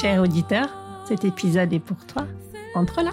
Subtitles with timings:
[0.00, 0.66] Cher auditeur,
[1.04, 2.22] cet épisode est pour toi.
[2.74, 3.10] Entre là.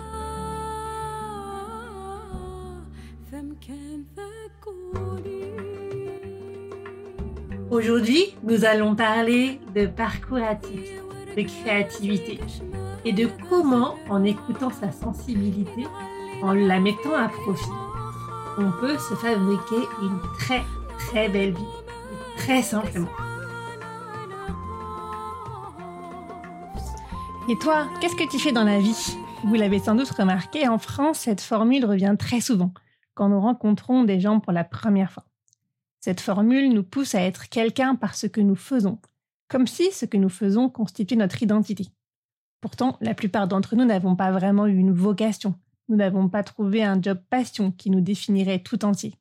[7.69, 10.93] Aujourd'hui, nous allons parler de parcours atypique,
[11.35, 12.39] de créativité
[13.03, 15.85] et de comment, en écoutant sa sensibilité,
[16.41, 17.69] en la mettant à profit,
[18.57, 20.63] on peut se fabriquer une très
[20.99, 21.73] très belle vie,
[22.37, 23.26] très simplement.
[27.49, 29.15] Et toi, qu'est-ce que tu fais dans la vie?
[29.45, 32.73] Vous l'avez sans doute remarqué, en France, cette formule revient très souvent
[33.13, 35.23] quand nous rencontrons des gens pour la première fois.
[36.01, 38.99] Cette formule nous pousse à être quelqu'un par ce que nous faisons,
[39.47, 41.87] comme si ce que nous faisons constituait notre identité.
[42.59, 45.55] Pourtant, la plupart d'entre nous n'avons pas vraiment eu une vocation,
[45.87, 49.15] nous n'avons pas trouvé un job passion qui nous définirait tout entier.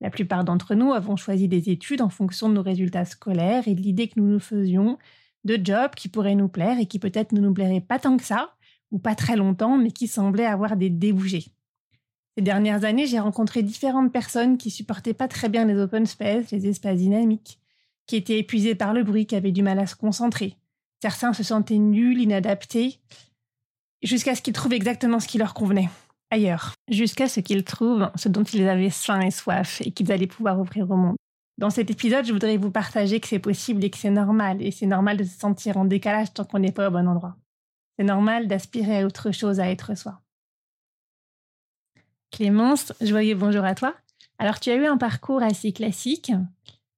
[0.00, 3.76] La plupart d'entre nous avons choisi des études en fonction de nos résultats scolaires et
[3.76, 4.98] de l'idée que nous nous faisions
[5.44, 8.24] de jobs qui pourraient nous plaire et qui peut-être ne nous plairaient pas tant que
[8.24, 8.54] ça,
[8.90, 11.46] ou pas très longtemps, mais qui semblaient avoir des débouchés.
[12.36, 16.50] Ces dernières années, j'ai rencontré différentes personnes qui supportaient pas très bien les open space,
[16.50, 17.58] les espaces dynamiques,
[18.06, 20.56] qui étaient épuisées par le bruit, qui avaient du mal à se concentrer.
[21.02, 22.98] Certains se sentaient nuls, inadaptés,
[24.02, 25.88] jusqu'à ce qu'ils trouvent exactement ce qui leur convenait
[26.30, 30.26] ailleurs, jusqu'à ce qu'ils trouvent ce dont ils avaient faim et soif et qu'ils allaient
[30.26, 31.16] pouvoir offrir au monde.
[31.60, 34.70] Dans cet épisode, je voudrais vous partager que c'est possible et que c'est normal, et
[34.70, 37.36] c'est normal de se sentir en décalage tant qu'on n'est pas au bon endroit.
[37.98, 40.22] C'est normal d'aspirer à autre chose, à être soi.
[42.30, 43.94] Clémence, joyeux bonjour à toi.
[44.38, 46.32] Alors, tu as eu un parcours assez classique,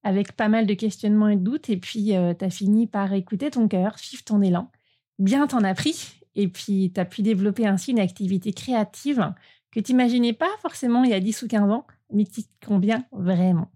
[0.05, 3.12] avec pas mal de questionnements et de doutes, et puis euh, tu as fini par
[3.12, 4.71] écouter ton cœur, suivre ton élan.
[5.19, 9.34] Bien t'en as pris, et puis, tu as pu développer ainsi une activité créative
[9.72, 12.67] que tu n'imaginais pas forcément il y a 10 ou 15 ans, mais qui te
[12.67, 13.69] convient vraiment.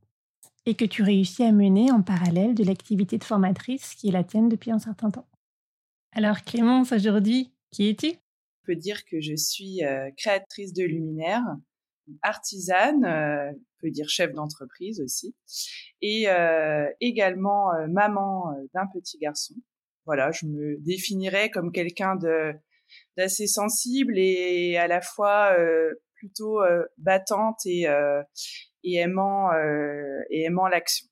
[0.67, 4.25] Et que tu réussis à mener en parallèle de l'activité de formatrice qui est la
[4.25, 5.29] tienne depuis un certain temps.
[6.13, 8.09] Alors Clémence, aujourd'hui, qui es-tu?
[8.09, 11.45] Je peux dire que je suis euh, créatrice de luminaires,
[12.23, 15.37] artisane, euh, on peut dire chef d'entreprise aussi,
[16.03, 19.55] et euh, également maman d'un petit garçon
[20.07, 22.55] voilà, je me définirais comme quelqu'un de
[23.17, 25.55] d'assez sensible et à la fois
[26.15, 26.61] plutôt
[26.97, 27.87] battante et,
[28.87, 29.51] et aimant
[30.31, 31.07] et aimant l'action.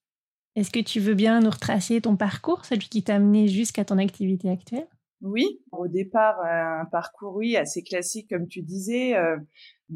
[0.57, 3.99] Est-ce que tu veux bien nous retracer ton parcours, celui qui t'a amené jusqu'à ton
[3.99, 4.87] activité actuelle?
[5.21, 9.15] Oui, au départ un parcours oui assez classique comme tu disais.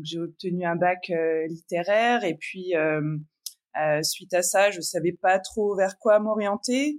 [0.03, 1.13] j'ai obtenu un bac
[1.49, 2.75] littéraire et puis
[4.03, 6.99] suite à ça, je savais pas trop vers quoi m'orienter.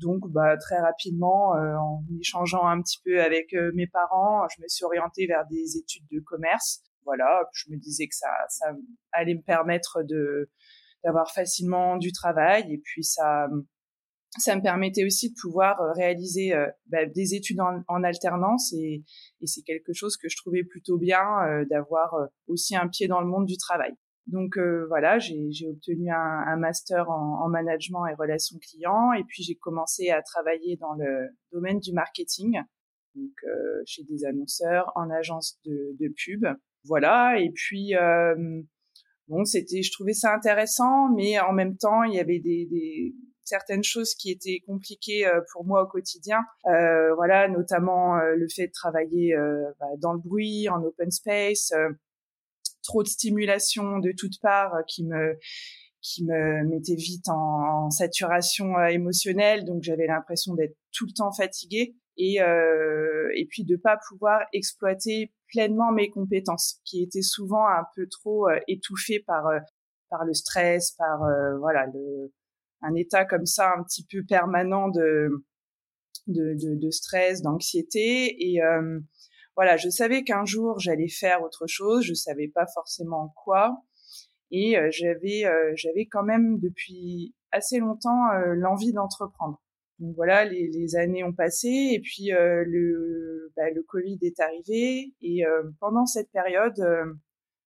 [0.00, 4.62] Donc, bah, très rapidement, euh, en échangeant un petit peu avec euh, mes parents, je
[4.62, 6.82] me suis orientée vers des études de commerce.
[7.10, 8.28] Voilà, je me disais que ça,
[9.12, 10.50] allait me permettre de
[11.02, 13.48] d'avoir facilement du travail et puis ça
[14.38, 16.52] ça me permettait aussi de pouvoir euh, réaliser
[16.86, 19.02] bah, des études en, en alternance et,
[19.40, 22.14] et c'est quelque chose que je trouvais plutôt bien d'avoir
[22.46, 23.96] aussi un pied dans le monde du travail.
[24.30, 29.56] Donc euh, voilà, j'ai obtenu un, master en, management et relations clients et puis j'ai
[29.56, 32.60] commencé à travailler dans le domaine du marketing,
[33.16, 36.46] donc euh, chez des annonceurs, en agence de, pub.
[36.84, 38.34] Voilà, et puis euh,
[39.28, 43.14] bon, c'était, je trouvais ça intéressant, mais en même temps, il y avait des,
[43.44, 46.40] certaines choses qui étaient compliquées pour moi au quotidien.
[46.64, 49.34] voilà, notamment le fait de travailler
[49.78, 51.72] bah, dans le bruit, en open space
[52.82, 55.38] trop de stimulation de toutes parts euh, qui me
[56.02, 61.30] qui me mettait vite en, saturation euh, émotionnelle, donc j'avais l'impression d'être tout le temps
[61.30, 67.66] fatiguée et euh, et puis de pas pouvoir exploiter pleinement mes compétences, qui étaient souvent
[67.66, 69.44] un peu trop étouffées par
[70.10, 71.20] par le stress, par
[71.58, 72.32] voilà le
[72.82, 75.44] un état comme ça un petit peu permanent de
[76.26, 78.60] de, de, de stress, d'anxiété et
[79.56, 83.82] voilà, je savais qu'un jour j'allais faire autre chose, je savais pas forcément quoi,
[84.50, 89.60] et euh, j'avais euh, j'avais quand même depuis assez longtemps euh, l'envie d'entreprendre.
[90.00, 95.14] Donc voilà, les, les, années ont passé et puis le bah, le Covid est arrivé
[95.20, 95.42] et
[95.78, 96.82] pendant cette période,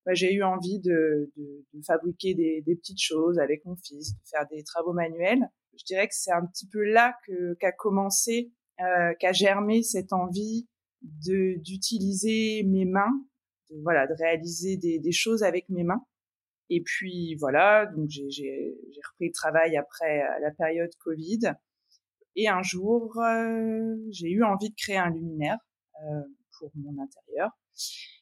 [0.07, 4.15] bah, j'ai eu envie de, de, de fabriquer des, des, petites choses avec mon fils,
[4.15, 5.49] de faire des travaux manuels.
[5.79, 7.17] je dirais que c'est un petit peu là
[7.59, 10.69] qu'a commencé, euh, qu'a germé cette envie
[11.03, 13.13] de d'utiliser mes mains,
[13.71, 16.05] de, voilà, de réaliser des, des choses avec mes mains.
[16.69, 18.77] Et puis voilà, donc j'ai
[19.11, 21.41] repris le travail après euh, la période Covid.
[22.37, 25.59] Et un jour, euh, j'ai eu envie de créer un luminaire
[26.03, 26.23] euh,
[26.59, 27.51] pour mon intérieur.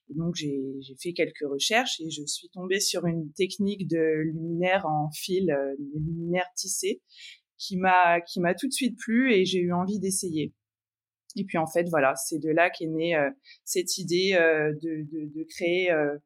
[0.08, 4.86] Et donc j'ai fait quelques recherches et je suis tombée sur une technique de luminaire
[4.86, 7.00] en fil, euh, luminaire tissé,
[7.58, 10.52] qui m'a qui m'a tout de suite plu et j'ai eu envie d'essayer.
[11.36, 13.30] Et puis en fait voilà, c'est de là qu'est née euh,
[13.64, 16.18] cette idée euh, de, de, de, créer euh,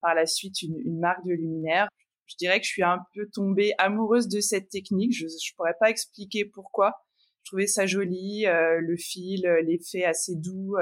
[0.00, 1.88] par la suite une, une, marque de luminaire.
[2.26, 5.12] Je dirais que je suis un peu tombée amoureuse de cette technique.
[5.14, 7.03] Je ne pourrais pas expliquer pourquoi.
[7.44, 10.76] Je trouvais ça joli, le fil, l'effet assez doux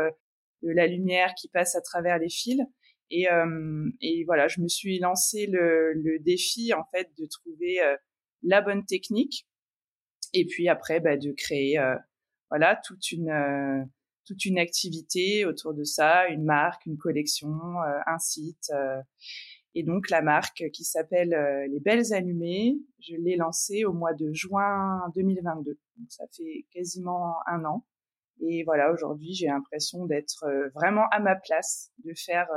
[0.62, 2.60] de la lumière qui passe à travers les fils.
[3.10, 3.26] Et,
[4.00, 7.78] et voilà, je me suis lancé le, le, défi en fait de trouver
[8.44, 9.48] la bonne technique
[10.32, 11.80] et puis après bah, de créer
[12.48, 13.88] voilà toute une
[14.24, 17.50] toute une activité autour de ça, une marque, une collection,
[18.06, 18.70] un site.
[19.74, 21.30] Et donc la marque qui s'appelle
[21.70, 25.78] Les Belles Allumées, je l'ai lancée au mois de juin 2022.
[25.96, 27.86] Donc ça fait quasiment un an.
[28.40, 32.48] Et voilà, aujourd'hui, j'ai l'impression d'être vraiment à ma place, de faire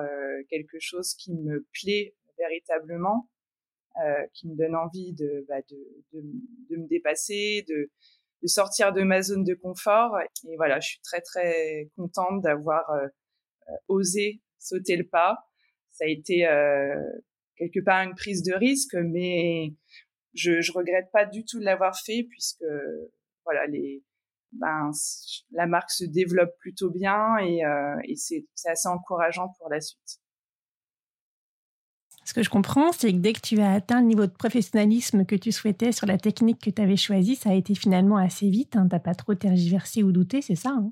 [0.49, 3.29] quelque chose qui me plaît véritablement,
[4.03, 6.19] euh, qui me donne envie de, bah, de,
[6.69, 7.89] de, me dépasser, de,
[8.43, 10.17] de sortir de ma zone de confort.
[10.49, 13.07] Et voilà, je suis très très contente d'avoir euh,
[13.87, 15.47] osé sauter le pas.
[15.95, 17.01] Ça a été euh,
[17.55, 19.73] quelque part une prise de risque, mais
[20.33, 22.65] je, je regrette pas du tout de l'avoir fait puisque
[23.45, 24.03] voilà les
[24.51, 24.91] ben,
[25.51, 30.19] la marque se développe plutôt bien et, euh, et c'est assez encourageant pour la suite.
[32.25, 35.25] Ce que je comprends, c'est que dès que tu as atteint le niveau de professionnalisme
[35.25, 38.49] que tu souhaitais sur la technique que tu avais choisie, ça a été finalement assez
[38.49, 38.75] vite.
[38.75, 40.91] Hein, tu n'as pas trop tergiversé ou douté, c'est ça hein?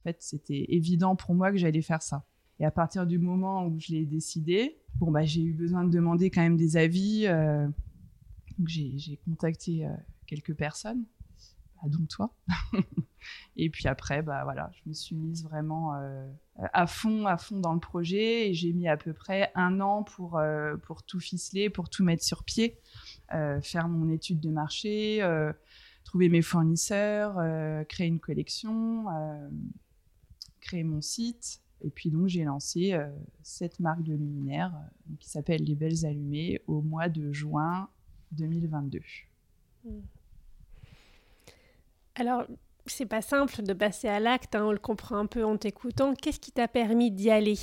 [0.00, 2.24] En fait, c'était évident pour moi que j'allais faire ça.
[2.58, 5.90] Et à partir du moment où je l'ai décidé, bon, bah, j'ai eu besoin de
[5.90, 7.26] demander quand même des avis.
[7.26, 7.68] Euh,
[8.64, 9.90] j'ai contacté euh,
[10.26, 11.04] quelques personnes
[11.84, 12.34] dont toi.
[13.56, 16.26] et puis après, bah voilà, je me suis mise vraiment euh,
[16.72, 20.02] à fond, à fond dans le projet et j'ai mis à peu près un an
[20.02, 20.40] pour
[20.82, 22.80] pour tout ficeler, pour tout mettre sur pied,
[23.28, 25.20] faire mon étude de marché,
[26.02, 27.36] trouver mes fournisseurs,
[27.86, 29.04] créer une collection,
[30.60, 31.62] créer mon site.
[31.82, 32.98] Et puis donc j'ai lancé
[33.42, 34.72] cette marque de luminaire
[35.20, 37.88] qui s'appelle Les Belles Allumées au mois de juin
[38.32, 39.00] 2022.
[42.14, 42.44] Alors,
[42.86, 46.14] c'est pas simple de passer à l'acte, hein, on le comprend un peu en t'écoutant.
[46.14, 47.58] Qu'est-ce qui t'a permis d'y aller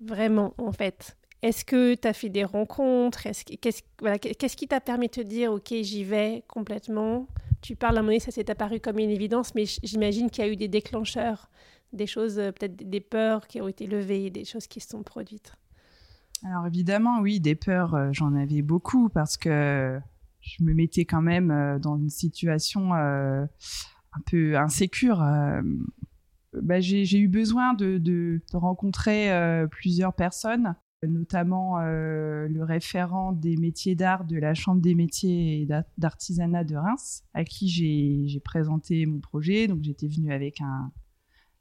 [0.00, 1.16] vraiment, en fait?
[1.42, 3.22] Est-ce que tu as fait des rencontres?
[3.22, 7.26] Qu'est-ce qui t'a permis de te dire, OK, j'y vais complètement?
[7.62, 10.44] Tu parles à un moment donné, ça s'est apparu comme une évidence, mais j'imagine qu'il
[10.44, 11.48] y a eu des déclencheurs,
[11.94, 15.02] des choses, euh, peut-être des peurs qui ont été levées, des choses qui se sont
[15.02, 15.54] produites.
[16.44, 19.98] Alors évidemment, oui, des peurs, euh, j'en avais beaucoup parce que
[20.40, 23.48] je me mettais quand même euh, dans une situation un
[24.26, 25.24] peu insécure.
[26.52, 29.32] Bah, j'ai eu besoin de, rencontrer
[29.72, 36.62] plusieurs personnes, notamment le référent des métiers d'art de la Chambre des métiers et d'artisanat
[36.62, 39.66] de Reims, à qui j'ai présenté mon projet.
[39.66, 40.92] Donc j'étais venue avec un,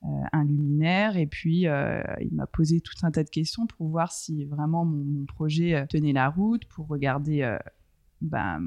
[0.04, 4.46] un luminaire et puis il m'a posé tout un tas de questions pour voir si
[4.46, 7.58] vraiment mon, projet tenait la route, pour regarder
[8.22, 8.62] ben,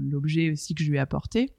[0.00, 1.54] l'objet aussi que je lui ai apporté.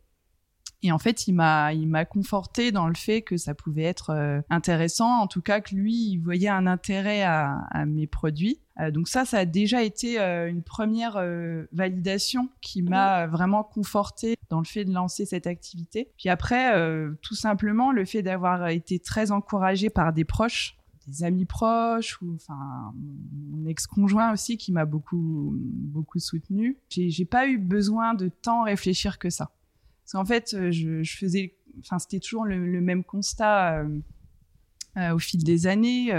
[0.83, 4.09] Et en fait, il m'a, il m'a conforté dans le fait que ça pouvait être
[4.09, 8.59] euh, intéressant, en tout cas que lui, il voyait un intérêt à, à mes produits.
[8.81, 11.23] Euh, donc ça, ça a déjà été euh, une première
[11.71, 16.11] validation qui m'a vraiment conforté dans le fait de lancer cette activité.
[16.17, 16.73] Puis après,
[17.21, 22.33] tout simplement, le fait d'avoir été très encouragé par des proches, des amis proches ou
[22.35, 26.77] enfin mon ex-conjoint aussi qui m'a beaucoup beaucoup soutenu.
[26.89, 29.51] J'ai pas eu besoin de tant réfléchir que ça.
[30.03, 34.00] Parce qu'en fait, euh, je, faisais, enfin, c'était toujours le, le, même constat euh,
[34.98, 36.12] euh, au fil des années.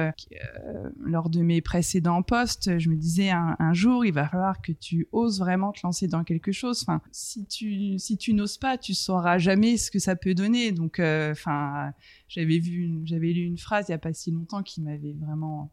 [0.98, 5.06] Lors de mes précédents postes, je me disais un, jour, il va falloir que tu
[5.12, 6.82] oses vraiment te lancer dans quelque chose.
[6.82, 10.72] Enfin, si tu si tu n'oses pas, tu sauras jamais ce que ça peut donner.
[10.72, 11.92] Donc, enfin,
[12.28, 15.70] j'avais vu, j'avais lu une phrase il y a pas si longtemps qui m'avait vraiment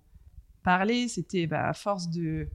[0.63, 1.07] parlé.
[1.07, 2.49] C'était, bah, à force de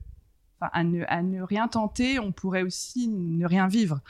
[0.59, 4.01] Enfin, à, ne, à, ne, rien tenter, on pourrait aussi ne rien vivre.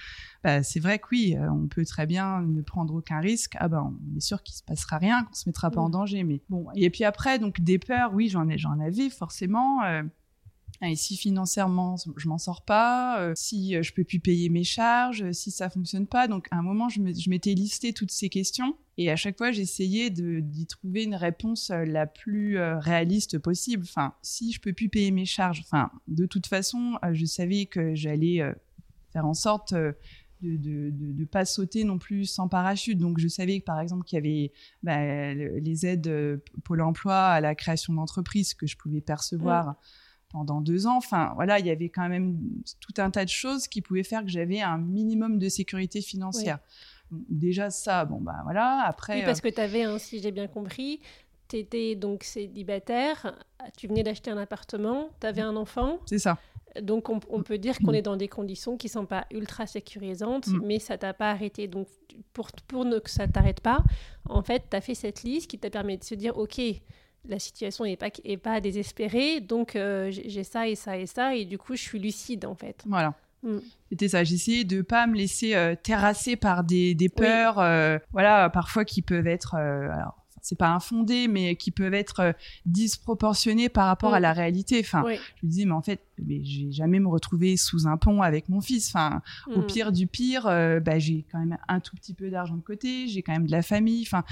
[0.45, 3.57] Bah, c'est vrai que oui, euh, on peut très bien ne prendre aucun risque.
[3.59, 6.23] Ah ben, on est sûr qu'il se passera rien, qu'on se mettra pas en danger.
[6.23, 9.83] Mais bon, et puis après, donc des peurs, oui, j'en ai, j'en avais forcément.
[9.83, 10.03] Euh,
[10.83, 15.33] Et si financièrement je m'en sors pas, euh, si je peux plus payer mes charges,
[15.33, 17.01] si ça fonctionne pas, donc à un moment je
[17.31, 22.07] m'étais listé toutes ces questions et à chaque fois j'essayais d'y trouver une réponse la
[22.07, 23.85] plus réaliste possible.
[23.85, 27.95] Enfin, si je peux plus payer mes charges, enfin de toute façon je savais que
[27.95, 28.41] j'allais
[29.13, 29.75] faire en sorte
[30.43, 32.99] de ne pas sauter non plus sans parachute.
[32.99, 37.17] Donc, je savais que, par exemple, qu'il y avait bah, les aides euh, Pôle emploi
[37.17, 39.77] à la création d'entreprises que je pouvais percevoir.
[40.29, 40.97] Pendant deux ans.
[40.97, 42.37] Enfin, voilà, il y avait quand même
[42.81, 46.59] tout un tas de choses qui pouvaient faire que j'avais un minimum de sécurité financière.
[47.11, 48.83] Déjà ça, bon bah voilà.
[48.87, 51.01] Après, oui, parce euh, que tu avais, si j'ai bien compris,
[51.49, 53.37] tu étais donc célibataire,
[53.77, 56.01] tu venais d'acheter un appartement, tu avais un enfant.
[56.07, 56.39] C'est ça.
[56.83, 60.49] Donc, on, peut dire qu'on est dans des conditions qui ne sont pas ultra sécurisantes,
[60.49, 60.61] mm.
[60.63, 61.69] mais ça t'a pas arrêté.
[61.69, 61.89] Donc,
[62.35, 63.83] pour, pour ne, que ça t'arrête pas,
[64.29, 66.61] en fait, tu as fait cette liste qui t'a permis de se dire, OK,
[67.25, 71.35] la situation n'est pas, est pas désespérée, donc euh, j'ai ça et ça et ça,
[71.35, 72.83] et du coup, je suis lucide, en fait.
[72.87, 73.15] Voilà.
[73.47, 73.59] Mm.
[73.91, 74.25] C'était ça.
[74.25, 79.01] J'essayais de pas me laisser euh, terrasser par des, des peurs, euh, voilà, parfois qui
[79.01, 82.33] peuvent être, alors, c'est pas infondé, mais qui peuvent être euh,
[82.67, 84.79] disproportionnés par rapport à la réalité.
[84.81, 88.23] Enfin, je me disais, mais en fait, mais j'ai jamais me retrouver sous un pont
[88.23, 88.89] avec mon fils.
[88.89, 89.23] Enfin,
[89.55, 89.67] au mm.
[89.67, 93.07] pire du pire, euh, bah, j'ai quand même un tout petit peu d'argent de côté,
[93.09, 94.03] j'ai quand même de la famille.
[94.03, 94.25] Enfin,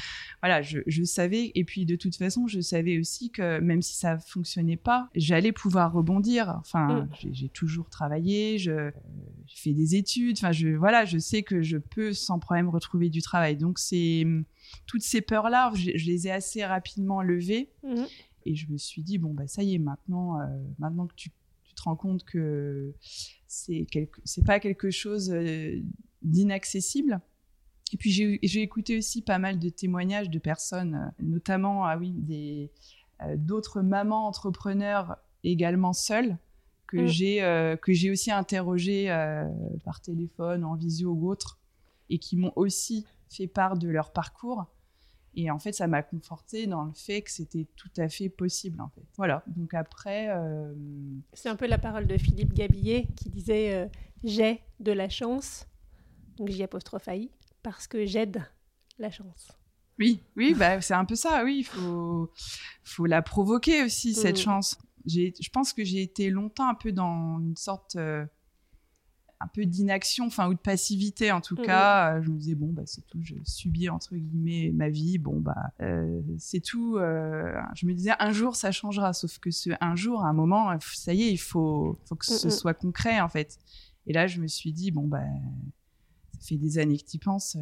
[0.42, 1.52] voilà, je, savais.
[1.54, 5.52] Et puis, de toute façon, je savais aussi que même si ça fonctionnait pas, j'allais
[5.52, 6.56] pouvoir rebondir.
[6.58, 7.08] Enfin, mm.
[7.32, 8.90] j'ai toujours travaillé, je,
[9.46, 10.36] j'ai fait des études.
[10.38, 13.56] Enfin, je, voilà, je sais que je peux sans problème retrouver du travail.
[13.56, 14.26] Donc, c'est
[14.86, 17.70] toutes ces peurs-là, je, les ai assez rapidement levées.
[17.82, 18.06] Mhm.
[18.46, 20.44] Et je me suis dit, bon, bah, ça y est, maintenant, euh,
[20.78, 21.30] maintenant que tu,
[21.84, 22.94] te rends compte que
[23.46, 25.80] c'est quelque, c'est pas quelque chose euh,
[26.22, 27.20] d'inaccessible.
[27.92, 32.12] Et puis j'ai écouté aussi pas mal de témoignages de personnes, euh, notamment ah oui,
[32.16, 32.70] des,
[33.36, 36.36] d'autres mamans entrepreneurs également seules
[36.86, 37.06] que mhm.
[37.06, 39.06] j'ai que j'ai aussi interrogées
[39.84, 41.60] par téléphone, en visio ou autre,
[42.10, 44.66] et qui m'ont aussi fait part de leur parcours.
[45.36, 48.80] Et en fait, ça m'a conforté dans le fait que c'était tout à fait possible,
[48.80, 49.04] en fait.
[49.16, 49.42] Voilà.
[49.48, 50.28] Donc après...
[50.30, 50.72] Euh,
[51.32, 53.88] C'est un peu la parole de Philippe Gabillet qui disait euh,
[54.22, 55.66] J'ai de la chance»,
[56.36, 57.08] donc j'y apostrophe
[57.62, 58.42] parce que j'aide
[58.98, 59.48] la chance.
[59.98, 61.58] Oui, oui, bah, c'est un peu ça, oui.
[61.58, 62.30] Il faut,
[62.82, 64.40] faut la provoquer aussi, cette mm.
[64.40, 64.78] chance.
[65.06, 67.96] Je pense que j'ai été longtemps un peu dans une sorte...
[67.96, 68.24] Euh,
[69.44, 72.16] un peu d'inaction, enfin ou de passivité en tout cas.
[72.16, 75.18] Euh, je me disais bon bah c'est tout, je subis entre guillemets ma vie.
[75.18, 76.96] Bon bah euh, c'est tout.
[76.96, 80.32] Euh, je me disais un jour ça changera, sauf que ce un jour, à un
[80.32, 83.58] moment, ça y est, il faut, faut que ce soit concret en fait.
[84.06, 85.22] Et là je me suis dit bon bah
[86.32, 87.56] ça fait des années que tu penses,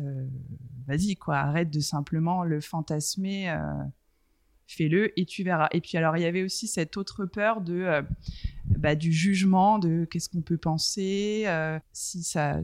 [0.87, 3.55] vas-y quoi, arrête de simplement le fantasmer
[4.67, 5.69] fais-le et tu verras.
[5.73, 8.03] Et puis alors il y avait aussi cette autre peur de
[8.79, 12.61] bah, du jugement de qu'est-ce qu'on peut penser, euh, si ça,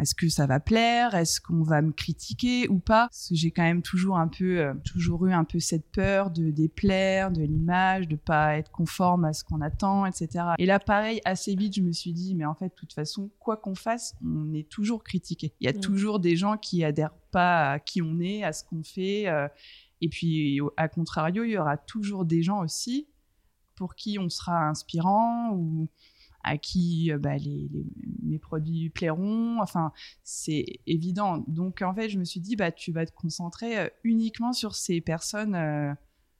[0.00, 3.06] est-ce que ça va plaire, est-ce qu'on va me critiquer ou pas?
[3.08, 6.30] Parce que j'ai quand même toujours un peu, euh, toujours eu un peu cette peur
[6.30, 10.44] de déplaire, de l'image, de pas être conforme à ce qu'on attend, etc.
[10.58, 13.30] Et là, pareil, assez vite, je me suis dit, mais en fait, de toute façon,
[13.38, 15.52] quoi qu'on fasse, on est toujours critiqué.
[15.60, 15.80] Il y a mm.
[15.80, 19.26] toujours des gens qui adhèrent pas à qui on est, à ce qu'on fait.
[20.00, 23.08] Et puis, à contrario, il y aura toujours des gens aussi
[23.76, 25.88] pour qui on sera inspirant ou
[26.42, 27.36] à qui euh, bah,
[28.22, 29.60] mes produits plairont.
[29.60, 29.92] Enfin,
[30.22, 31.44] c'est évident.
[31.48, 34.74] Donc, en fait, je me suis dit, bah, tu vas te concentrer euh, uniquement sur
[34.74, 35.92] ces personnes euh,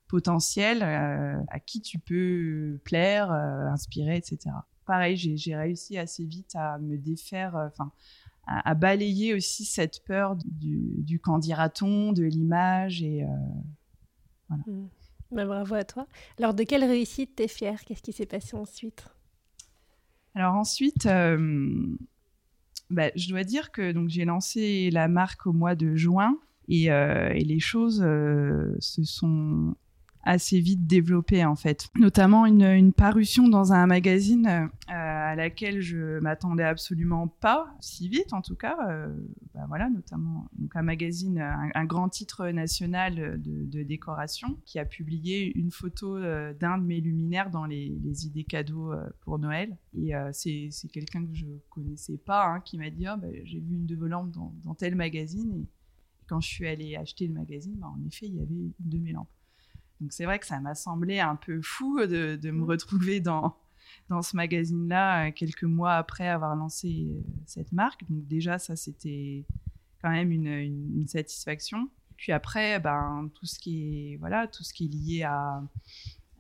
[0.09, 4.39] potentielles à qui tu peux plaire, inspirer, etc.
[4.85, 7.71] Pareil, j'ai réussi assez vite à me défaire,
[8.51, 13.25] à, balayer aussi cette peur du, du on de l'image et
[14.49, 14.65] voilà.
[14.67, 14.89] Mmh.
[15.33, 16.07] Bah, bravo à toi.
[16.39, 17.85] Alors, de quelle réussite t'es fière?
[17.85, 19.07] Qu'est-ce qui s'est passé ensuite?
[20.35, 21.97] Alors ensuite, euh,
[22.89, 26.39] bah, je dois dire que donc j'ai lancé la marque au mois de juin
[26.69, 29.75] et, euh, les choses euh, se sont
[30.23, 31.89] assez vite développé en fait.
[31.97, 38.33] Notamment une, parution dans un magazine euh, à laquelle je m'attendais absolument pas si vite
[38.33, 38.77] en tout cas.
[38.89, 39.15] Euh,
[39.55, 41.41] bah voilà, notamment donc un magazine,
[41.75, 47.01] un, grand titre national de, décoration qui a publié une photo euh, d'un de mes
[47.01, 47.97] luminaires dans les,
[48.27, 49.77] idées cadeaux pour Noël.
[49.97, 53.77] Et c'est quelqu'un que je connaissais pas hein, qui m'a dit oh, bah, j'ai vu
[53.77, 55.67] une de vos lampes dans, tel magazine et
[56.27, 58.99] quand je suis allée acheter le magazine, bah, en effet, il y avait une de
[58.99, 59.29] mes lampes.
[60.01, 62.65] Donc c'est vrai que ça m'a semblé un peu fou de, me mm.
[62.65, 63.57] retrouver dans,
[64.09, 68.05] dans ce magazine-là euh, quelques mois après avoir lancé euh, cette marque.
[68.09, 69.45] Donc déjà, ça, c'était
[70.03, 71.89] quand même une, une, satisfaction.
[72.17, 75.63] Puis après, ben, tout, ce qui est, voilà, tout ce qui est lié à,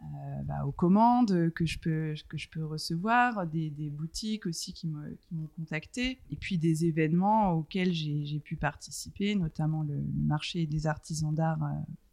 [0.02, 4.88] euh, bah, aux commandes que je peux, que je peux recevoir, des, boutiques aussi qui
[4.88, 11.35] m'ont contacté, et puis des événements auxquels j'ai pu participer, notamment le, marché des artisans
[11.35, 11.69] d'art euh,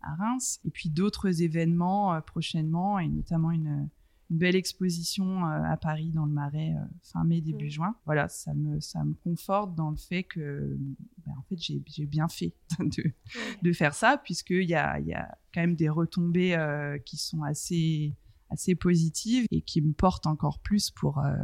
[0.07, 3.89] à Reims, et puis d'autres événements euh, prochainement, et notamment une,
[4.29, 7.95] belle exposition à Paris dans le Marais fin mai début juin.
[8.05, 10.77] Voilà, ça me ça me conforte dans le fait que
[11.25, 13.13] ben, en fait j'ai bien fait de,
[13.61, 17.17] de faire ça puisqu'il y a il y a quand même des retombées euh, qui
[17.17, 18.15] sont assez
[18.49, 21.35] assez positives et qui me portent encore plus pour euh,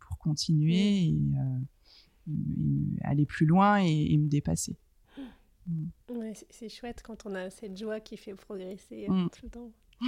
[0.00, 1.58] pour continuer euh,
[2.28, 4.76] et, aller plus loin et, me dépasser.
[5.68, 6.32] Mm.
[6.50, 9.28] c'est chouette quand on a cette joie qui fait progresser mm.
[9.30, 9.70] tout le temps.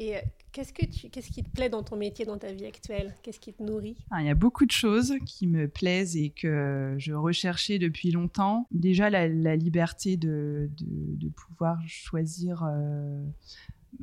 [0.00, 0.14] Et
[0.52, 3.16] qu'est-ce, que tu, qu'est-ce qui te plaît dans ton métier, dans ta vie actuelle?
[3.22, 3.96] Qu'est-ce qui te nourrit?
[4.12, 8.12] ah, Il y a beaucoup de choses qui me plaisent et que je recherchais depuis
[8.12, 8.68] longtemps.
[8.70, 13.24] Déjà, la, liberté de, de, pouvoir choisir euh,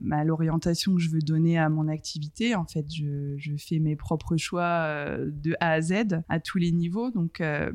[0.01, 2.55] l'orientation que je veux donner à mon activité.
[2.55, 6.57] En fait, je, je fais mes propres choix euh, de A à Z, à tous
[6.57, 7.09] les niveaux.
[7.09, 7.71] Donc, euh,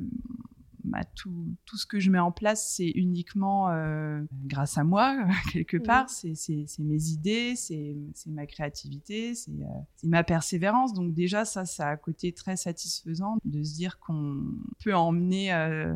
[0.85, 5.17] bah, tout, tout, ce que je mets en place, c'est uniquement euh, grâce à moi,
[5.53, 6.09] quelque part.
[6.09, 6.35] C'est
[6.79, 7.97] mes idées, c'est
[8.27, 10.93] ma créativité, c'est euh, ma persévérance.
[10.93, 14.43] Donc déjà, ça, ça a un côté très satisfaisant de se dire qu'on
[14.83, 15.95] peut emmener euh,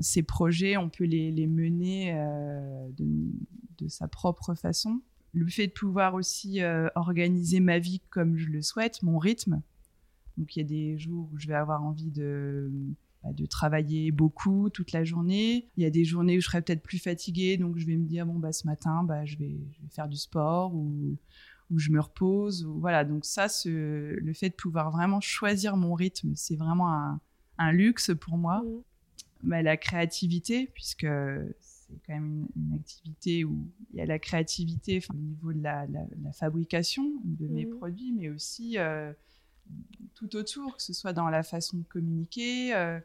[0.00, 2.12] ces projets, on peut les, les mener
[2.96, 3.06] de,
[3.78, 5.00] de, sa propre façon.
[5.32, 6.60] Le fait de pouvoir aussi
[6.94, 9.62] organiser ma vie comme je le souhaite, mon rythme.
[10.36, 12.70] Donc il y a des jours où je vais avoir envie de
[13.32, 15.68] de travailler beaucoup toute la journée.
[15.76, 18.06] Il y a des journées où je serais peut-être plus fatiguée, donc je vais me
[18.06, 19.58] dire bon bah ce matin bah je vais,
[19.90, 21.16] faire du sport ou
[21.70, 22.64] ou je me repose.
[22.64, 27.18] voilà, donc ça, le fait de pouvoir vraiment choisir mon rythme, c'est vraiment
[27.58, 28.62] un, luxe pour moi.
[28.62, 28.82] Mmh.
[29.42, 31.06] Bah, la créativité, puisque
[31.60, 35.86] c'est quand même une, activité où il y a la créativité au niveau de la,
[36.32, 37.76] fabrication de mes mmh.
[37.78, 39.12] produits, mais aussi euh,
[40.14, 42.98] tout autour, que ce soit dans la façon de communiquer, euh,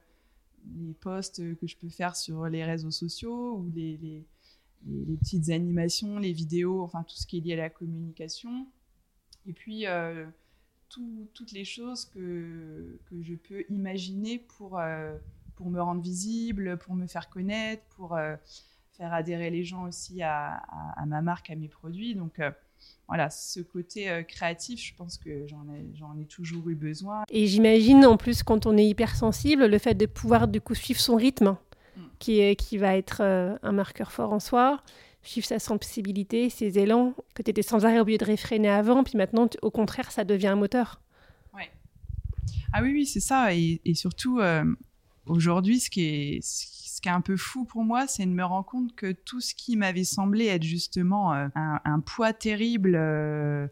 [0.75, 6.17] les posts que je peux faire sur les réseaux sociaux ou les, les, petites animations,
[6.17, 8.67] les vidéos, enfin tout ce qui est lié à la communication.
[9.45, 10.25] Et puis euh,
[10.89, 15.17] toutes les choses que, que je peux imaginer pour, euh,
[15.55, 18.35] pour me rendre visible, pour me faire connaître, pour euh,
[18.93, 22.15] faire adhérer les gens aussi à, à, ma marque, à mes produits.
[22.15, 22.39] Donc
[23.07, 25.65] voilà, ce côté euh, créatif, je pense que j'en
[26.17, 27.23] ai, toujours eu besoin.
[27.29, 31.01] Et j'imagine en plus quand on est hypersensible, le fait de pouvoir du coup suivre
[31.01, 31.57] son rythme,
[31.97, 32.01] mm.
[32.19, 34.81] qui, est, qui va être euh, un marqueur fort en soi,
[35.23, 39.17] suivre sa sensibilité, ses élans, que tu étais sans arrêt obligé de réfréner avant, puis
[39.17, 41.01] maintenant au contraire ça devient un moteur.
[41.53, 41.69] Ouais.
[42.71, 43.53] Ah oui, oui, c'est ça.
[43.53, 44.63] Et, surtout, euh,
[45.25, 48.43] aujourd'hui, ce qui est ce qui est un peu fou pour moi, c'est de me
[48.43, 53.67] rendre compte que tout ce qui m'avait semblé être justement euh, un, poids terrible, euh,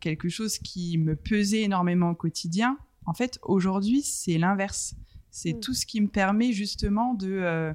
[0.00, 4.94] quelque chose qui me pesait énormément au quotidien, en fait, aujourd'hui, c'est l'inverse.
[5.30, 5.60] C'est mm.
[5.60, 7.72] tout ce qui me permet justement de, euh,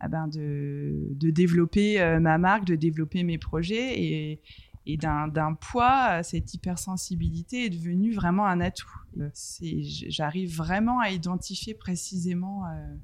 [0.00, 4.42] ah ben de, développer ma marque, de développer mes projets et,
[4.86, 8.90] et d'un poids, cette hypersensibilité est devenue vraiment un atout.
[9.62, 12.64] J'arrive vraiment à identifier précisément.
[12.66, 12.94] Euh,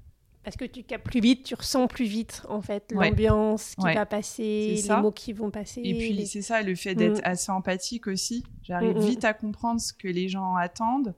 [0.43, 4.07] Parce que tu captes plus vite, tu ressens plus vite en fait l'ambiance qui va
[4.07, 5.81] passer, les mots qui vont passer.
[5.85, 7.31] Et puis c'est ça, le fait d'être mm.
[7.31, 8.45] assez empathique aussi.
[8.63, 9.07] J'arrive mm, mm.
[9.07, 11.15] vite à comprendre ce que les gens attendent.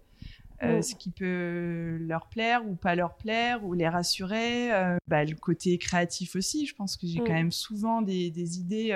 [0.63, 4.71] Euh, ce qui peut leur plaire ou pas leur plaire ou les rassurer.
[4.75, 8.59] Euh, bah, le côté créatif aussi, je pense que j'ai quand même souvent des, des
[8.59, 8.93] idées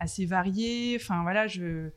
[0.00, 0.96] assez variées.
[1.00, 1.90] Enfin voilà, je,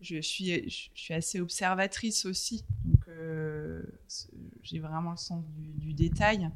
[0.00, 2.64] je suis, je suis assez observatrice aussi.
[2.84, 3.82] Donc, euh,
[4.62, 6.50] j'ai vraiment le sens du, détail.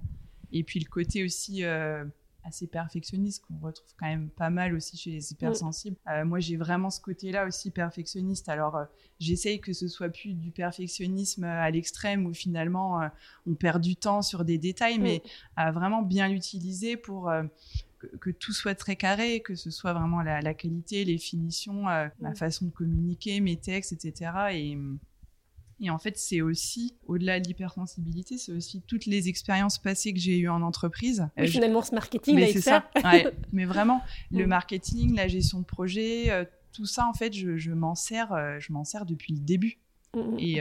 [0.52, 2.04] Et puis, le côté aussi euh,
[2.44, 5.96] assez perfectionniste qu'on retrouve quand même pas mal aussi chez les hypersensibles.
[6.06, 6.10] Mm.
[6.10, 8.48] Euh, moi, j'ai vraiment ce côté-là aussi perfectionniste.
[8.48, 8.84] Alors,
[9.18, 13.00] j'essaye que ce soit plus du perfectionnisme à l'extrême où finalement
[13.46, 15.02] on perd du temps sur des détails, mm.
[15.02, 15.22] mais
[15.56, 17.32] à vraiment bien l'utiliser pour
[18.20, 22.30] que, tout soit très carré, que ce soit vraiment la, qualité, les finitions, euh, la
[22.30, 22.36] mm.
[22.36, 24.30] façon de communiquer, mes textes, etc.
[24.52, 24.78] Et,
[25.80, 30.20] et en fait, c'est aussi, au-delà de l'hypersensibilité, c'est aussi toutes les expériences passées que
[30.20, 31.28] j'ai eues en entreprise.
[31.38, 32.88] Euh, finalement, ce marketing, mais c'est ça.
[33.52, 34.48] mais vraiment, le mm.
[34.48, 38.72] marketing, la gestion de projet, euh, tout ça, en fait, je, je m'en sers, je
[38.72, 39.78] m'en sers depuis le début.
[40.14, 40.60] Mm, et,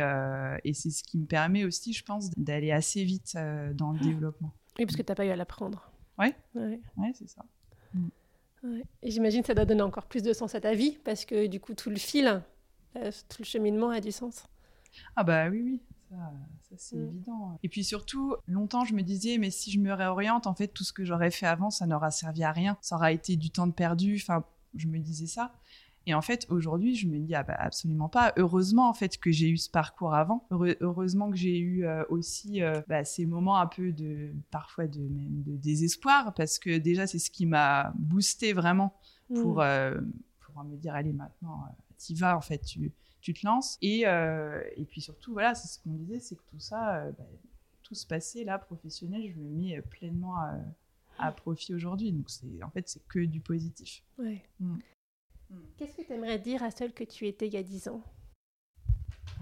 [0.63, 3.37] et c'est ce qui me permet aussi, je pense, d'aller assez vite
[3.75, 4.53] dans le développement.
[4.79, 5.90] Oui, parce que tu n'as pas eu à l'apprendre.
[6.21, 6.79] Ouais.
[6.97, 7.43] Ouais, c'est ça.
[7.93, 8.09] Mm.
[9.01, 11.47] Et j'imagine que ça doit donner encore plus de sens à ta vie parce que
[11.47, 12.43] du coup, tout le fil,
[12.95, 14.45] euh, tout le cheminement a du sens.
[15.15, 15.81] Ah bah oui, oui.
[16.11, 17.07] Ça, c'est mm.
[17.07, 17.59] évident.
[17.63, 20.83] Et puis surtout, longtemps, je me disais, mais si je me réoriente, en fait, tout
[20.83, 22.77] ce que j'aurais fait avant, ça n'aura servi à rien.
[22.81, 24.19] Ça aura été du temps de perdu.
[24.21, 24.43] Enfin,
[24.75, 25.53] je me disais ça.
[26.07, 28.33] Et en fait, aujourd'hui, je me dis ah bah, absolument pas.
[28.37, 30.47] Heureusement en fait que j'ai eu ce parcours avant.
[30.81, 34.99] heureusement que j'ai eu euh, aussi euh, bah, ces moments un peu de parfois de
[34.99, 38.95] même de désespoir parce que déjà c'est ce qui m'a boosté vraiment
[39.33, 39.61] pour mmh.
[39.61, 40.01] euh,
[40.39, 41.65] pour me dire allez maintenant
[41.97, 45.79] t'y vas en fait tu tu te lances et et puis surtout voilà c'est ce
[45.79, 47.23] qu'on disait c'est que tout ça bah,
[47.83, 50.35] tout se passait là professionnel je me mis pleinement
[51.17, 54.03] à, profit aujourd'hui donc c'est en fait c'est que du positif.
[54.17, 54.43] Ouais.
[54.59, 54.77] Mmh.
[55.51, 55.57] Hmm.
[55.77, 58.01] Qu'est-ce que tu aimerais dire à celle que tu étais il y a 10 ans?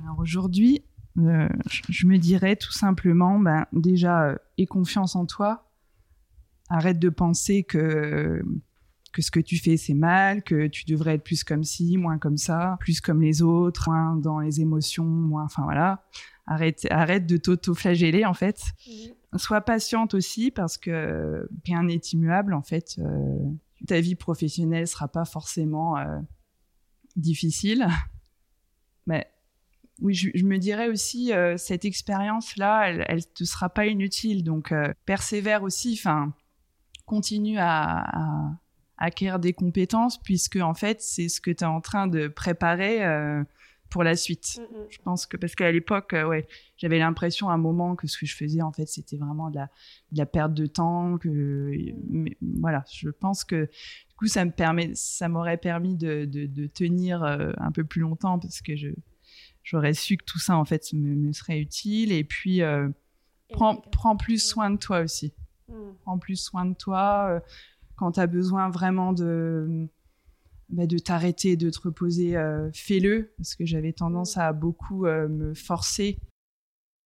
[0.04, 0.84] Alors aujourd'hui,
[1.18, 1.50] euh,
[1.90, 5.70] je me dirais tout simplement, ben, déjà, euh, aie confiance en toi.
[6.70, 8.42] Arrête de penser que,
[9.12, 12.20] que ce que tu fais, c'est mal, que tu devrais être plus comme ci, moins
[12.20, 15.46] comme ça, plus comme les autres, moins dans les émotions, moins...
[15.46, 16.06] Enfin voilà.
[16.46, 18.62] Arrête, arrête de t'auto-flageller, en fait.
[19.36, 22.96] Sois patiente aussi, parce que rien n'est immuable, en fait.
[23.00, 23.38] Euh,
[23.88, 26.20] ta vie professionnelle sera pas forcément euh,
[27.16, 27.88] difficile.
[29.08, 29.28] Mais
[30.02, 34.44] oui, je, me dirais aussi, euh, cette expérience-là, elle, elle te sera pas inutile.
[34.44, 36.34] Donc, euh, persévère aussi, enfin,
[37.06, 38.58] continue à,
[38.98, 43.00] acquérir des compétences, puisque en fait, c'est ce que tu es en train de préparer
[43.90, 44.60] pour la suite.
[44.60, 44.86] Mm, mm.
[44.90, 46.48] Je pense que parce qu'à l'époque, euh, ouais,
[46.78, 49.56] j'avais l'impression à un moment que ce que je faisais en fait, c'était vraiment de
[49.56, 49.70] la,
[50.12, 51.18] de la perte de temps.
[51.18, 51.72] Que,
[52.10, 56.46] mais, voilà, je pense que du coup, ça me permet, ça m'aurait permis de, de,
[56.46, 58.90] de tenir euh, un peu plus longtemps parce que je
[59.64, 62.12] j'aurais su que tout ça en fait me, serait utile.
[62.12, 62.90] Et puis, euh,
[63.52, 65.34] prends, prends plus soin de toi aussi.
[65.68, 65.74] Mm.
[66.04, 67.42] Prends plus soin de toi
[67.96, 69.90] quand tu as besoin vraiment de
[70.70, 75.28] bah, de t'arrêter, de te reposer, euh, fais-le, parce que j'avais tendance à beaucoup euh,
[75.28, 76.20] me forcer.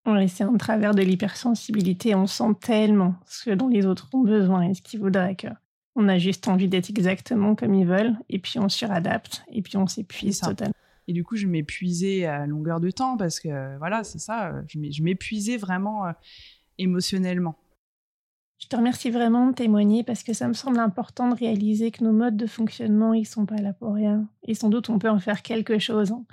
[0.06, 4.64] Oui, c'est un travers de l'hypersensibilité, on sent tellement ce dont les autres ont besoin
[4.64, 5.48] et ce qu'ils voudraient que.
[5.96, 9.78] On a juste envie d'être exactement comme ils veulent, et puis on suradapte, et puis
[9.78, 10.74] on s'épuise totalement.
[11.08, 15.04] Et du coup, je m'épuisais à longueur de temps, parce que voilà, c'est ça, je
[15.04, 16.12] m'épuisais vraiment euh,
[16.78, 17.56] émotionnellement.
[18.64, 22.02] Je te remercie vraiment de témoigner parce que ça me semble important de réaliser que
[22.02, 24.26] nos modes de fonctionnement, ils sont pas là pour rien.
[24.44, 26.14] Et sans doute, on peut en faire quelque chose.
[26.14, 26.24] Hein.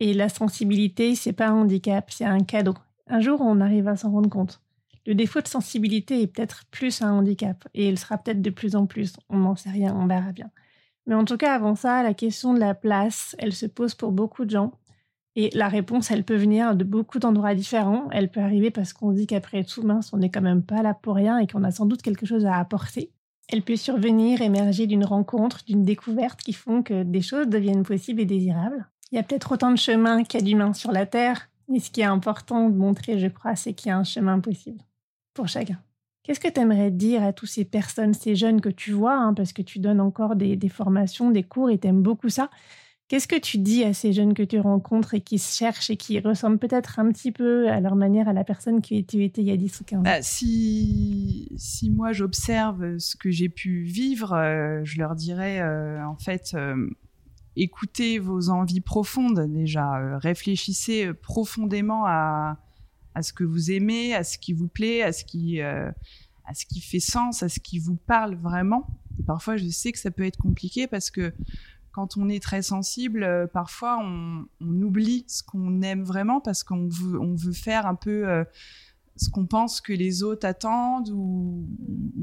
[0.00, 2.74] Et la sensibilité, c'est pas un handicap, c'est un cadeau.
[3.06, 4.60] Un jour, on arrive à s'en rendre compte.
[5.06, 8.74] Le défaut de sensibilité est peut-être plus un handicap, et il sera peut-être de plus
[8.74, 9.14] en plus.
[9.28, 10.50] On n'en sait rien, on verra bien.
[11.06, 14.10] Mais en tout cas, avant ça, la question de la place, elle se pose pour
[14.10, 14.72] beaucoup de gens.
[15.38, 18.08] Et la réponse, elle peut venir de beaucoup d'endroits différents.
[18.10, 20.94] Elle peut arriver parce qu'on dit qu'après tout, mince, on n'est quand même pas là
[20.94, 23.10] pour rien et qu'on a sans doute quelque chose à apporter.
[23.48, 28.22] Elle peut survenir, émerger d'une rencontre, d'une découverte qui font que des choses deviennent possibles
[28.22, 28.88] et désirables.
[29.12, 31.80] Il y a peut-être autant de chemins qu'il y a d'humains sur la Terre, mais
[31.80, 34.80] ce qui est important de montrer, je crois, c'est qu'il y a un chemin possible
[35.34, 35.78] pour chacun.
[36.24, 39.34] Qu'est-ce que tu aimerais dire à toutes ces personnes, ces jeunes que tu vois, hein,
[39.34, 42.50] parce que tu donnes encore des, des formations, des cours et tu aimes beaucoup ça?
[43.08, 45.96] Qu'est-ce que tu dis à ces jeunes que tu rencontres et qui se cherchent et
[45.96, 49.42] qui ressemblent peut-être un petit peu à leur manière à la personne qui tu étais
[49.42, 50.02] il y a 10 ou 15 ans?
[50.02, 56.04] Bah, si, si moi j'observe ce que j'ai pu vivre, euh, je leur dirais euh,
[56.04, 56.90] en fait euh,
[57.54, 62.58] écoutez vos envies profondes déjà, réfléchissez profondément à,
[63.14, 65.94] à, ce que vous aimez, à ce qui vous plaît, à ce qui, à
[66.54, 68.88] ce qui fait sens, à ce qui vous parle vraiment.
[69.20, 71.32] Et parfois je sais que ça peut être compliqué parce que
[71.96, 76.90] quand on est très sensible, euh, parfois on, oublie ce qu'on aime vraiment parce qu'on
[76.90, 78.44] veut, faire un peu euh,
[79.16, 81.66] ce qu'on pense que les autres attendent ou,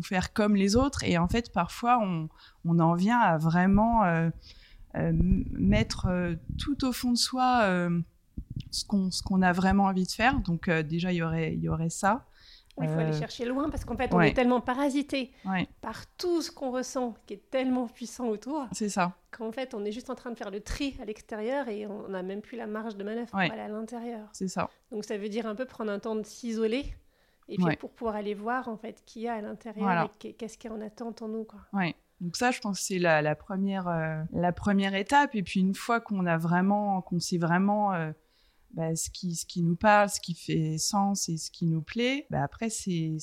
[0.03, 1.03] faire comme les autres.
[1.03, 4.29] Et en fait, parfois, on, en vient à vraiment euh,
[4.93, 6.07] mettre
[6.59, 7.89] tout au fond de soi
[8.69, 10.39] ce qu'on a vraiment envie de faire.
[10.41, 12.27] Donc déjà, il y aurait ça.
[12.81, 15.31] Il faut aller euh, chercher loin parce qu'en fait, on est tellement parasité
[15.81, 18.67] par tout ce qu'on ressent qui est tellement puissant autour.
[18.71, 19.13] C'est ça.
[19.31, 22.07] Qu'en fait, on est juste en train de faire le tri à l'extérieur et on
[22.09, 24.27] n'a même plus la marge de manœuvre pour aller à l'intérieur.
[24.33, 24.69] C'est ça.
[24.91, 26.95] Donc ça veut dire un peu prendre un temps de s'isoler
[27.49, 30.57] et puis pour pouvoir aller voir en fait qui y a à l'intérieur et qu'est-ce
[30.57, 31.43] qui est en attente en nous.
[31.43, 31.59] Quoi.
[31.73, 31.95] Ouais.
[32.21, 35.35] Donc ça, je pense que c'est la, première, euh, la première étape.
[35.35, 38.11] Et puis une fois qu'on a vraiment, qu'on sait vraiment euh,
[38.73, 42.41] bah, ce, qui, nous parle, ce qui fait sens et ce qui nous plaît, bah,
[42.43, 43.13] après, c'est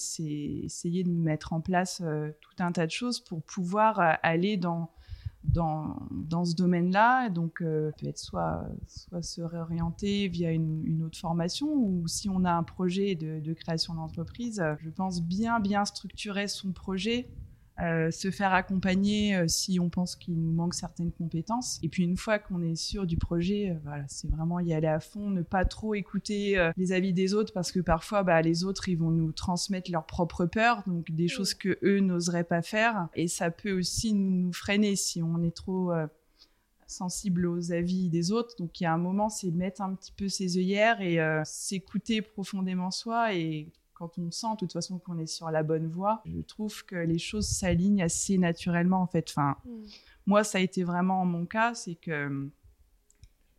[0.64, 4.56] essayer de mettre en place euh, tout un tas de choses pour pouvoir euh, aller
[4.56, 4.92] dans,
[5.42, 7.30] dans, dans ce domaine-là.
[7.30, 12.44] Donc, euh, peut-être soit, soit se réorienter via une, une, autre formation ou si on
[12.44, 17.28] a un projet de, de création d'entreprise, je pense bien, bien structurer son projet
[17.82, 21.78] euh, se faire accompagner euh, si on pense qu'il nous manque certaines compétences.
[21.82, 24.86] Et puis une fois qu'on est sûr du projet, euh, voilà, c'est vraiment y aller
[24.86, 28.64] à fond, ne pas trop écouter les avis des autres parce que parfois, bah, les
[28.64, 32.62] autres, ils vont nous transmettre leurs propres peurs, donc des choses que eux n'oseraient pas
[32.62, 33.08] faire.
[33.14, 35.92] Et ça peut aussi nous freiner si on est trop
[36.90, 38.54] sensible aux avis des autres.
[38.58, 41.42] Donc il y a un moment, c'est mettre un petit peu ses œillères et euh,
[41.44, 43.34] s'écouter profondément soi.
[43.34, 43.68] Et
[44.00, 46.96] quand on sent de toute façon qu'on est sur la bonne voie, je trouve que
[46.96, 49.26] les choses s'alignent assez naturellement en fait.
[49.28, 49.82] Enfin, mm.
[50.24, 52.48] moi, ça a été vraiment mon cas, c'est que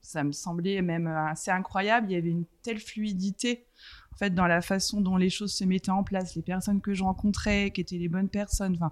[0.02, 2.08] ça me semblait même assez incroyable.
[2.10, 3.68] Il y avait une telle fluidité
[4.13, 6.93] en fait dans la façon dont les choses se mettaient en place, les personnes que
[6.93, 8.76] je rencontrais, qui étaient les bonnes personnes.
[8.76, 8.91] Enfin,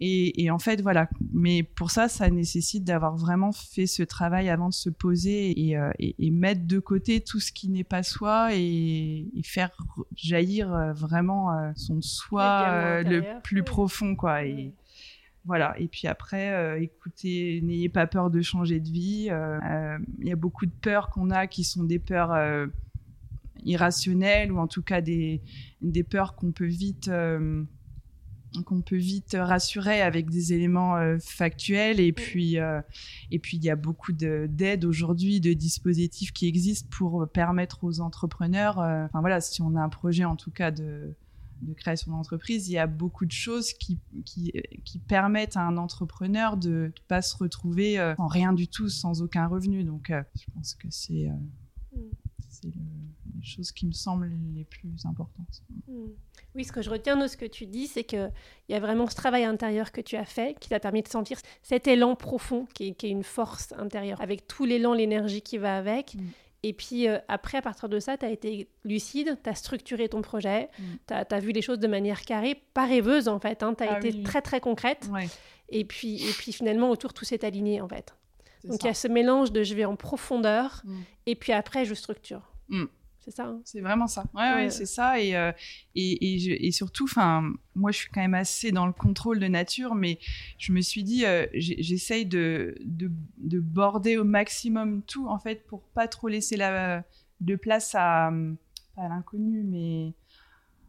[0.00, 1.08] et, en fait voilà.
[1.32, 5.76] Mais pour ça, ça nécessite d'avoir vraiment fait ce travail avant de se poser et,
[5.76, 5.90] euh,
[6.20, 9.70] mettre de côté tout ce qui n'est pas soi et, faire
[10.14, 14.44] jaillir euh, vraiment euh, son soi le plus profond quoi.
[14.44, 14.74] Et,
[15.48, 15.74] voilà.
[15.78, 19.28] Et puis après, euh, écoutez, n'ayez pas peur de changer de vie.
[19.30, 22.32] Euh, euh, il y a beaucoup de peurs qu'on a qui sont des peurs
[23.64, 25.42] irrationnelles ou en tout cas des,
[26.08, 27.10] peurs qu'on peut vite
[28.64, 32.56] qu'on peut vite rassurer avec des éléments factuels et puis
[33.30, 38.00] et puis il y a beaucoup d'aides aujourd'hui de dispositifs qui existent pour permettre aux
[38.00, 41.14] entrepreneurs enfin voilà si on a un projet en tout cas de
[41.62, 44.52] de création d'entreprise, il y a beaucoup de choses qui, qui,
[44.84, 48.88] qui permettent à un entrepreneur de ne pas se retrouver euh, en rien du tout,
[48.88, 49.84] sans aucun revenu.
[49.84, 51.28] Donc, euh, je pense que c'est
[52.64, 52.72] mm.
[53.36, 55.62] les choses qui me semblent les plus importantes.
[55.86, 56.06] Mm.
[56.54, 58.30] Oui, ce que je retiens de ce que tu dis, c'est qu'il
[58.68, 61.38] y a vraiment ce travail intérieur que tu as fait qui t'a permis de sentir
[61.62, 65.58] cet élan profond qui est, qui est une force intérieure, avec tout l'élan, l'énergie qui
[65.58, 66.14] va avec.
[66.14, 66.20] Mm.
[66.64, 70.08] Et puis euh, après, à partir de ça, tu as été lucide, tu as structuré
[70.08, 70.82] ton projet, mm.
[71.06, 73.94] tu as, vu les choses de manière carrée, pas rêveuse en fait, hein, tu as
[73.94, 75.08] ah été très très concrète.
[75.70, 78.14] Et, puis, et puis finalement, autour, tout s'est aligné en fait.
[78.68, 81.00] Donc il y a ce mélange de je vais en profondeur mm.
[81.26, 82.42] et puis après, je structure.
[82.68, 82.84] Mm.
[83.28, 83.44] C'est ça.
[83.44, 83.60] Hein.
[83.64, 84.24] c'est vraiment ça.
[84.32, 85.20] Ouais, ouais, c'est ça.
[85.20, 85.52] Et, euh,
[85.94, 89.48] et, et, et, surtout, enfin, moi, je suis quand même assez dans le contrôle de
[89.48, 90.18] nature, mais
[90.58, 95.66] je me suis dit, euh, j'essaye de, de, de, border au maximum tout, en fait,
[95.66, 97.04] pour pas trop laisser la,
[97.40, 98.28] de place à,
[98.96, 100.14] à l'inconnu, mais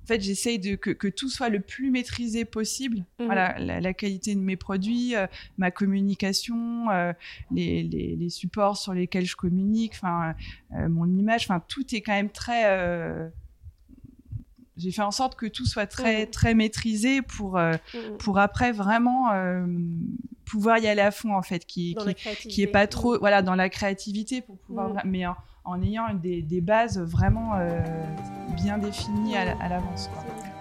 [0.09, 3.05] fait, j'essaye de que, tout soit le plus maîtrisé possible.
[3.19, 3.25] Mhm.
[3.25, 7.13] Voilà, la, qualité de mes produits, euh, ma communication, euh,
[7.51, 10.35] les, supports sur lesquels je communique, enfin,
[10.75, 13.31] euh, mon image, enfin, tout est quand même très.
[14.77, 16.31] j'ai fait en sorte que tout soit très mhm.
[16.31, 18.17] très maîtrisé pour mhm.
[18.19, 19.29] pour après vraiment
[20.45, 23.55] pouvoir y aller à fond en fait, qui qui, qui, est pas trop voilà dans
[23.55, 25.35] la créativité pour pouvoir mais en
[25.75, 27.81] ayant des, bases vraiment euh,
[28.55, 30.09] bien définies à, l'avance.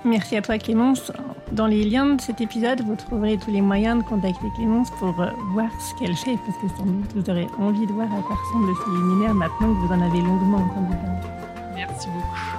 [0.04, 1.12] Merci à toi Clémence.
[1.52, 5.20] Dans les liens de cet épisode, vous trouverez tous les moyens de contacter Clémence pour
[5.20, 8.22] euh, voir ce qu'elle fait, parce que sans doute vous aurez envie de voir à
[8.22, 11.28] quoi ressemble ce séminaire maintenant que vous en avez longuement entendu parler.
[11.74, 12.58] Merci beaucoup.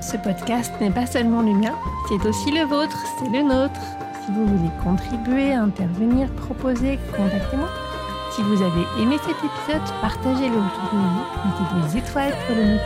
[0.00, 1.74] Ce podcast n'est pas seulement le mien,
[2.08, 3.80] c'est aussi le vôtre, c'est le nôtre.
[4.24, 7.85] Si vous voulez contribuer, intervenir, proposer, contactez-moi.
[8.36, 12.64] Si vous avez aimé cet épisode, partagez-le autour de vous, mettez des étoiles pour le
[12.64, 12.84] noter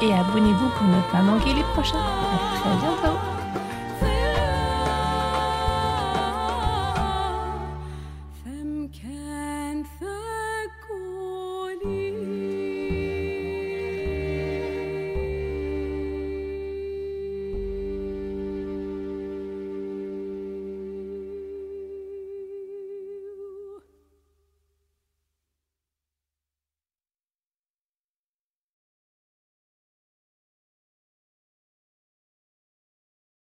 [0.00, 1.98] et abonnez-vous pour ne pas manquer les prochains.
[1.98, 2.95] À très bientôt